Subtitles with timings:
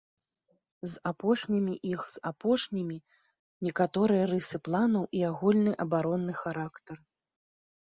[0.93, 2.97] З апошнімі іх з апошнімі
[3.69, 6.97] некаторыя рысы планаў і агульны абаронны характар.